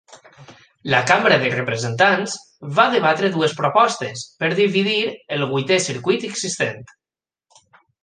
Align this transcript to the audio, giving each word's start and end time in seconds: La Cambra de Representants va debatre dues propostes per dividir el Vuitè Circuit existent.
La 0.93 1.01
Cambra 1.11 1.37
de 1.43 1.51
Representants 1.55 2.33
va 2.79 2.87
debatre 2.97 3.31
dues 3.37 3.55
propostes 3.61 4.27
per 4.43 4.53
dividir 4.63 4.99
el 5.39 5.49
Vuitè 5.55 5.81
Circuit 5.91 6.31
existent. 6.35 6.87